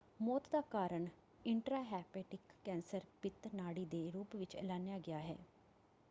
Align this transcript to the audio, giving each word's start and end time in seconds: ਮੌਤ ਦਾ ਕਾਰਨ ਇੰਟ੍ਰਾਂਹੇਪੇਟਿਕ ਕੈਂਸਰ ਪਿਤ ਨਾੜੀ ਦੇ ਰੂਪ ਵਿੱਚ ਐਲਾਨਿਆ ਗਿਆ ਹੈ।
ਮੌਤ 0.19 0.47
ਦਾ 0.51 0.61
ਕਾਰਨ 0.61 1.07
ਇੰਟ੍ਰਾਂਹੇਪੇਟਿਕ 1.45 2.53
ਕੈਂਸਰ 2.65 3.01
ਪਿਤ 3.21 3.47
ਨਾੜੀ 3.55 3.85
ਦੇ 3.85 4.09
ਰੂਪ 4.11 4.35
ਵਿੱਚ 4.35 4.55
ਐਲਾਨਿਆ 4.55 4.99
ਗਿਆ 4.99 5.19
ਹੈ। 5.19 5.37